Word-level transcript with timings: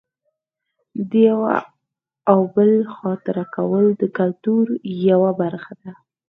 د 1.09 1.11
یوه 1.29 1.55
او 2.31 2.39
بل 2.55 2.71
خاطر 2.95 3.37
کول 3.55 3.85
د 4.01 4.03
کلتور 4.17 4.65
یوه 5.11 5.31
برخه 5.41 5.73
ده. 5.81 5.93